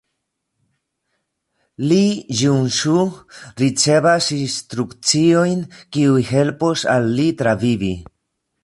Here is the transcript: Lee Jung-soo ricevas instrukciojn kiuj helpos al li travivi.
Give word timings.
Lee 1.89 2.15
Jung-soo 2.39 3.05
ricevas 3.63 4.31
instrukciojn 4.39 5.63
kiuj 5.95 6.21
helpos 6.33 6.89
al 6.97 7.17
li 7.21 7.33
travivi. 7.45 7.95